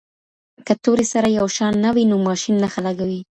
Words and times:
که 0.65 0.73
توري 0.83 1.05
سره 1.13 1.27
یو 1.39 1.47
شان 1.57 1.73
نه 1.83 1.89
وي 1.95 2.03
نو 2.11 2.17
ماشین 2.27 2.55
نښه 2.63 2.79
لګوي. 2.87 3.19